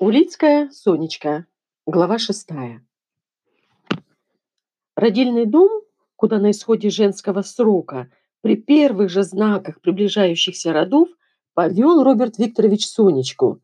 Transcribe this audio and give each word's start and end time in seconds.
Улицкая 0.00 0.70
Сонечка. 0.70 1.44
Глава 1.84 2.18
шестая. 2.18 2.86
Родильный 4.94 5.44
дом, 5.44 5.82
куда 6.14 6.38
на 6.38 6.52
исходе 6.52 6.88
женского 6.88 7.42
срока, 7.42 8.08
при 8.40 8.54
первых 8.54 9.10
же 9.10 9.24
знаках 9.24 9.80
приближающихся 9.80 10.72
родов, 10.72 11.08
повел 11.52 12.04
Роберт 12.04 12.38
Викторович 12.38 12.86
Сонечку, 12.86 13.60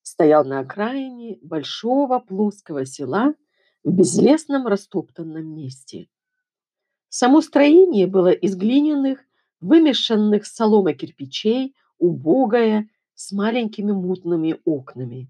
стоял 0.00 0.46
на 0.46 0.60
окраине 0.60 1.38
большого 1.42 2.18
плоского 2.18 2.86
села 2.86 3.34
в 3.84 3.92
безлесном 3.92 4.66
растоптанном 4.66 5.46
месте. 5.54 6.08
Само 7.10 7.42
строение 7.42 8.06
было 8.06 8.32
из 8.32 8.56
глиняных, 8.56 9.22
вымешанных 9.60 10.46
соломой 10.46 10.94
кирпичей, 10.94 11.74
убогое, 11.98 12.88
с 13.14 13.32
маленькими 13.32 13.92
мутными 13.92 14.58
окнами. 14.64 15.28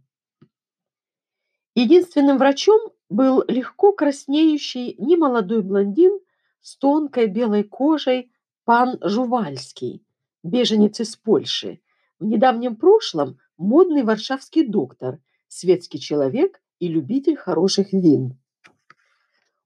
Единственным 1.75 2.39
врачом 2.39 2.81
был 3.09 3.43
легко 3.49 3.93
краснеющий 3.93 4.95
немолодой 4.99 5.61
блондин 5.61 6.21
с 6.61 6.77
тонкой 6.77 7.27
белой 7.27 7.65
кожей 7.65 8.31
пан 8.65 8.99
Жувальский, 9.03 10.05
беженец 10.45 11.01
из 11.01 11.17
Польши, 11.17 11.81
в 12.21 12.25
недавнем 12.25 12.77
прошлом 12.77 13.39
модный 13.57 14.05
варшавский 14.05 14.67
доктор, 14.67 15.19
светский 15.49 15.99
человек 15.99 16.63
и 16.79 16.87
любитель 16.87 17.37
хороших 17.37 17.93
вин. 17.93 18.39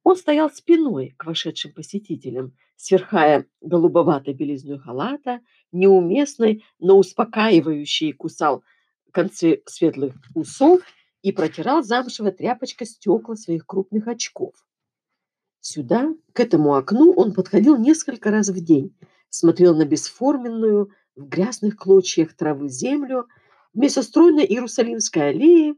Он 0.02 0.16
стоял 0.16 0.50
спиной 0.50 1.14
к 1.18 1.26
вошедшим 1.26 1.74
посетителям, 1.74 2.56
сверхая 2.76 3.44
голубоватой 3.60 4.32
белизной 4.32 4.78
халата, 4.78 5.40
неуместной, 5.72 6.64
но 6.78 6.98
успокаивающей 6.98 8.14
кусал 8.14 8.64
концы 9.12 9.62
светлых 9.66 10.14
усов 10.34 10.80
и 11.22 11.32
протирал 11.32 11.82
замшевой 11.82 12.32
тряпочкой 12.32 12.86
стекла 12.86 13.36
своих 13.36 13.66
крупных 13.66 14.06
очков. 14.06 14.54
Сюда, 15.60 16.14
к 16.32 16.40
этому 16.40 16.74
окну, 16.74 17.12
он 17.12 17.34
подходил 17.34 17.76
несколько 17.76 18.30
раз 18.30 18.48
в 18.48 18.64
день, 18.64 18.96
смотрел 19.28 19.76
на 19.76 19.84
бесформенную, 19.84 20.90
в 21.16 21.26
грязных 21.26 21.76
клочьях 21.76 22.34
травы 22.34 22.68
землю, 22.68 23.26
вместо 23.74 24.02
стройной 24.02 24.46
Иерусалимской 24.46 25.30
аллеи, 25.30 25.74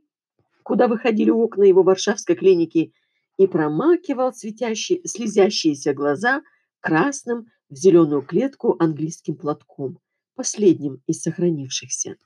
куда 0.62 0.86
выходили 0.86 1.30
окна 1.30 1.64
его 1.64 1.82
варшавской 1.82 2.36
клиники, 2.36 2.92
и 3.38 3.46
промакивал 3.46 4.34
светящие, 4.34 5.00
слезящиеся 5.06 5.94
глаза 5.94 6.42
красным 6.80 7.46
в 7.70 7.74
зеленую 7.74 8.20
клетку 8.20 8.76
английским 8.78 9.34
платком, 9.34 9.98
последним 10.34 11.02
из 11.06 11.22
сохранившихся. 11.22 12.16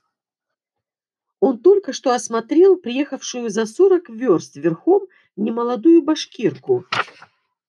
Он 1.39 1.59
только 1.59 1.93
что 1.93 2.13
осмотрел 2.13 2.77
приехавшую 2.77 3.49
за 3.49 3.65
сорок 3.65 4.09
верст 4.09 4.55
верхом 4.55 5.07
немолодую 5.35 6.01
башкирку. 6.01 6.85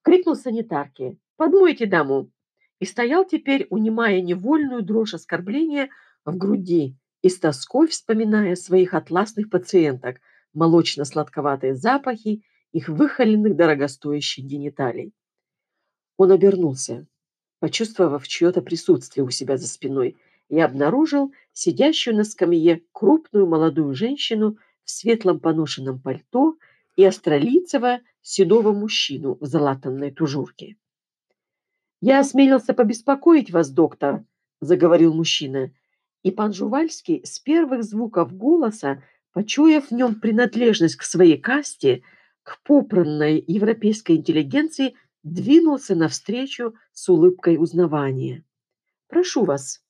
Крикнул 0.03 0.37
санитарке 0.37 1.17
«Подмойте 1.37 1.87
даму!» 1.87 2.31
и 2.79 2.85
стоял 2.85 3.25
теперь, 3.25 3.67
унимая 3.71 4.21
невольную 4.21 4.83
дрожь 4.83 5.15
оскорбления 5.15 5.89
в 6.25 6.37
груди 6.37 6.97
и 7.23 7.29
с 7.29 7.39
тоской 7.39 7.89
вспоминая 7.89 8.55
своих 8.55 8.95
атласных 8.95 9.51
пациенток, 9.51 10.21
молочно-сладковатые 10.55 11.75
запахи 11.75 12.43
их 12.73 12.89
выхоленных 12.89 13.57
дорогостоящих 13.57 14.45
гениталий. 14.45 15.13
Он 16.17 16.31
обернулся, 16.31 17.07
почувствовав 17.59 18.27
чье-то 18.29 18.63
присутствие 18.63 19.25
у 19.25 19.31
себя 19.31 19.57
за 19.57 19.67
спиной, 19.67 20.17
и 20.49 20.61
обнаружил 20.61 21.33
сидящую 21.57 22.15
на 22.17 22.25
скамье 22.25 22.83
крупную 22.93 23.47
молодую 23.47 23.95
женщину 23.95 24.59
в 24.85 24.91
светлом 24.91 25.41
поношенном 25.41 25.99
пальто 25.99 26.59
и 26.97 27.05
астролицего 27.05 28.01
седого 28.21 28.73
мужчину 28.73 29.39
в 29.41 29.47
залатанной 29.47 30.11
тужурке. 30.11 30.77
«Я 32.03 32.21
осмелился 32.21 32.75
побеспокоить 32.75 33.51
вас, 33.51 33.71
доктор»,— 33.71 34.27
заговорил 34.61 35.15
мужчина, 35.15 35.73
и 36.23 36.31
пан 36.31 36.53
Жувальский 36.53 37.23
с 37.25 37.39
первых 37.39 37.85
звуков 37.85 38.37
голоса, 38.37 39.03
почуяв 39.33 39.87
в 39.87 39.93
нем 39.93 40.21
принадлежность 40.21 40.97
к 40.97 41.05
своей 41.05 41.39
касте, 41.39 42.03
к 42.43 42.63
попранной 42.65 43.43
европейской 43.47 44.17
интеллигенции, 44.17 44.95
двинулся 45.23 45.95
навстречу 45.95 46.75
с 46.93 47.09
улыбкой 47.09 47.57
узнавания. 47.57 48.45
«Прошу 49.09 49.45
вас, 49.45 49.81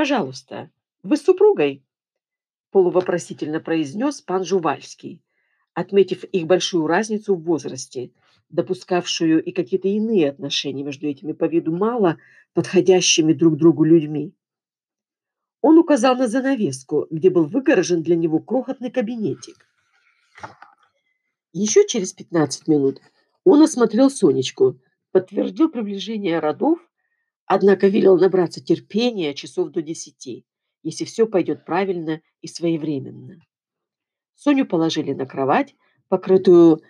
Пожалуйста, 0.00 0.70
вы 1.02 1.16
с 1.16 1.22
супругой?» 1.22 1.84
полувопросительно 2.70 3.60
произнес 3.60 4.20
пан 4.20 4.44
Жувальский, 4.44 5.22
отметив 5.74 6.24
их 6.24 6.46
большую 6.46 6.86
разницу 6.86 7.34
в 7.34 7.42
возрасте, 7.42 8.12
допускавшую 8.48 9.42
и 9.42 9.52
какие-то 9.52 9.88
иные 9.88 10.30
отношения 10.30 10.84
между 10.84 11.08
этими 11.08 11.32
по 11.32 11.46
виду 11.46 11.72
мало 11.72 12.18
подходящими 12.54 13.32
друг 13.32 13.56
другу 13.56 13.84
людьми. 13.84 14.34
Он 15.62 15.78
указал 15.78 16.16
на 16.16 16.28
занавеску, 16.28 17.06
где 17.10 17.28
был 17.28 17.46
выгорожен 17.46 18.02
для 18.02 18.16
него 18.16 18.38
крохотный 18.38 18.90
кабинетик. 18.90 19.66
Еще 21.52 21.86
через 21.86 22.12
15 22.12 22.68
минут 22.68 23.00
он 23.44 23.62
осмотрел 23.62 24.10
Сонечку, 24.10 24.80
подтвердил 25.10 25.70
приближение 25.70 26.38
родов 26.38 26.78
Однако 27.52 27.88
велел 27.88 28.16
набраться 28.16 28.62
терпения 28.62 29.34
часов 29.34 29.70
до 29.70 29.82
десяти, 29.82 30.44
если 30.82 31.04
все 31.04 31.26
пойдет 31.26 31.64
правильно 31.64 32.20
и 32.40 32.46
своевременно. 32.46 33.36
Соню 34.34 34.66
положили 34.66 35.12
на 35.12 35.26
кровать, 35.26 35.74
покрытую 36.08 36.82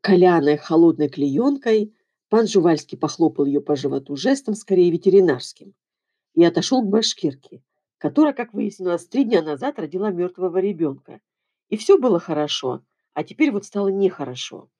коляной 0.00 0.56
холодной 0.56 1.08
клеенкой. 1.08 1.94
Пан 2.28 2.46
Жувальский 2.46 2.96
похлопал 2.96 3.44
ее 3.44 3.60
по 3.60 3.76
животу 3.76 4.16
жестом, 4.16 4.54
скорее 4.54 4.90
ветеринарским, 4.90 5.74
и 6.34 6.42
отошел 6.44 6.82
к 6.82 6.88
башкирке, 6.88 7.62
которая, 7.98 8.32
как 8.32 8.54
выяснилось, 8.54 9.06
три 9.06 9.24
дня 9.24 9.42
назад 9.42 9.78
родила 9.78 10.10
мертвого 10.10 10.56
ребенка. 10.58 11.20
И 11.68 11.76
все 11.76 11.98
было 11.98 12.18
хорошо, 12.18 12.82
а 13.12 13.22
теперь 13.22 13.50
вот 13.50 13.66
стало 13.66 13.88
нехорошо. 13.88 14.70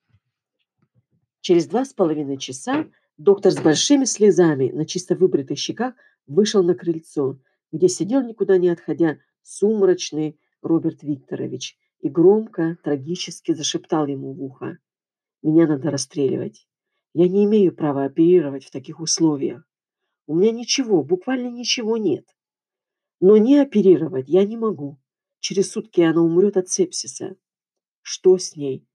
Через 1.41 1.67
два 1.67 1.85
с 1.85 1.93
половиной 1.93 2.37
часа 2.37 2.87
Доктор 3.17 3.51
с 3.51 3.59
большими 3.59 4.05
слезами 4.05 4.71
на 4.71 4.85
чисто 4.85 5.15
выбритых 5.15 5.59
щеках 5.59 5.93
вышел 6.25 6.63
на 6.63 6.73
крыльцо, 6.73 7.37
где 7.73 7.89
сидел, 7.89 8.21
никуда 8.21 8.57
не 8.57 8.69
отходя, 8.69 9.17
сумрачный 9.41 10.39
Роберт 10.61 11.01
Викторович 11.01 11.75
и 11.99 12.07
громко, 12.07 12.77
трагически 12.83 13.53
зашептал 13.53 14.05
ему 14.05 14.31
в 14.33 14.41
ухо. 14.41 14.77
«Меня 15.41 15.67
надо 15.67 15.89
расстреливать. 15.89 16.67
Я 17.13 17.27
не 17.27 17.43
имею 17.45 17.75
права 17.75 18.05
оперировать 18.05 18.63
в 18.63 18.71
таких 18.71 18.99
условиях. 18.99 19.63
У 20.27 20.35
меня 20.35 20.51
ничего, 20.51 21.03
буквально 21.03 21.49
ничего 21.49 21.97
нет. 21.97 22.25
Но 23.19 23.37
не 23.37 23.57
оперировать 23.57 24.29
я 24.29 24.45
не 24.45 24.55
могу. 24.55 24.99
Через 25.39 25.71
сутки 25.71 26.01
она 26.01 26.21
умрет 26.21 26.55
от 26.57 26.69
сепсиса. 26.69 27.35
Что 28.01 28.37
с 28.37 28.55
ней?» 28.55 28.87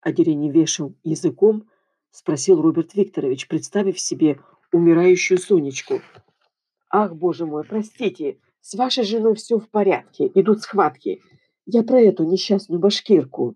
Адерени 0.00 0.50
вешал 0.50 0.96
языком, 1.04 1.68
спросил 2.10 2.62
Роберт 2.62 2.94
Викторович, 2.94 3.46
представив 3.46 4.00
себе 4.00 4.40
умирающую 4.72 5.38
Сонечку. 5.38 6.00
Ах, 6.90 7.14
боже 7.14 7.46
мой, 7.46 7.64
простите, 7.64 8.38
с 8.60 8.74
вашей 8.74 9.04
женой 9.04 9.34
все 9.34 9.58
в 9.58 9.68
порядке, 9.68 10.30
идут 10.34 10.62
схватки. 10.62 11.22
Я 11.66 11.82
про 11.82 12.00
эту 12.00 12.24
несчастную 12.24 12.80
башкирку. 12.80 13.54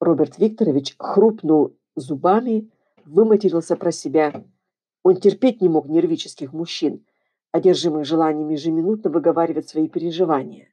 Роберт 0.00 0.38
Викторович 0.38 0.96
хрупнул 0.98 1.76
зубами, 1.94 2.70
выматерился 3.04 3.76
про 3.76 3.92
себя. 3.92 4.44
Он 5.02 5.16
терпеть 5.16 5.60
не 5.60 5.68
мог 5.68 5.88
нервических 5.88 6.52
мужчин, 6.52 7.04
одержимых 7.50 8.04
желанием 8.04 8.48
ежеминутно 8.48 9.10
выговаривать 9.10 9.68
свои 9.68 9.88
переживания. 9.88 10.72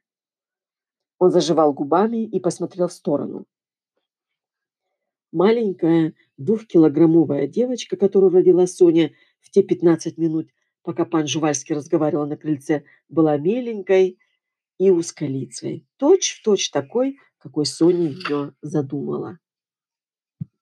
Он 1.18 1.30
заживал 1.30 1.74
губами 1.74 2.24
и 2.24 2.40
посмотрел 2.40 2.88
в 2.88 2.92
сторону. 2.92 3.44
Маленькая 5.32 6.14
двухкилограммовая 6.38 7.46
девочка, 7.46 7.96
которую 7.96 8.32
родила 8.32 8.66
Соня 8.66 9.12
в 9.40 9.50
те 9.50 9.62
15 9.62 10.18
минут, 10.18 10.48
пока 10.82 11.04
пан 11.04 11.26
Жувальский 11.26 11.74
разговаривал 11.74 12.26
на 12.26 12.36
крыльце, 12.36 12.84
была 13.08 13.36
меленькой 13.36 14.18
и 14.78 14.90
узколицей, 14.90 15.86
точь-в-точь 15.98 16.70
такой, 16.70 17.18
какой 17.38 17.66
Соня 17.66 18.08
ее 18.08 18.54
задумала. 18.62 19.38